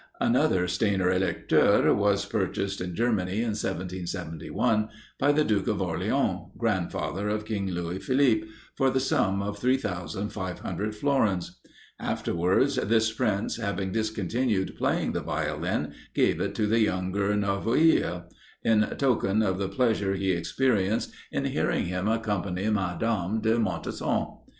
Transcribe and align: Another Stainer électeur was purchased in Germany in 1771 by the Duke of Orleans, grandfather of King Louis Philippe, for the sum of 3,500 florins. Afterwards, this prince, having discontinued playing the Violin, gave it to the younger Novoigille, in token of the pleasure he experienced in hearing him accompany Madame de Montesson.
Another 0.19 0.67
Stainer 0.67 1.11
électeur 1.13 1.95
was 1.95 2.25
purchased 2.25 2.81
in 2.81 2.95
Germany 2.95 3.41
in 3.41 3.49
1771 3.53 4.89
by 5.19 5.31
the 5.31 5.43
Duke 5.43 5.67
of 5.67 5.79
Orleans, 5.79 6.49
grandfather 6.57 7.29
of 7.29 7.45
King 7.45 7.67
Louis 7.69 7.99
Philippe, 7.99 8.47
for 8.75 8.89
the 8.89 8.99
sum 8.99 9.43
of 9.43 9.59
3,500 9.59 10.95
florins. 10.95 11.59
Afterwards, 11.99 12.77
this 12.77 13.11
prince, 13.13 13.57
having 13.57 13.91
discontinued 13.91 14.75
playing 14.75 15.11
the 15.11 15.21
Violin, 15.21 15.93
gave 16.15 16.41
it 16.41 16.55
to 16.55 16.65
the 16.65 16.79
younger 16.79 17.35
Novoigille, 17.35 18.23
in 18.63 18.81
token 18.97 19.43
of 19.43 19.59
the 19.59 19.69
pleasure 19.69 20.15
he 20.15 20.31
experienced 20.31 21.11
in 21.31 21.45
hearing 21.45 21.85
him 21.85 22.07
accompany 22.07 22.67
Madame 22.71 23.39
de 23.39 23.59
Montesson. 23.59 24.25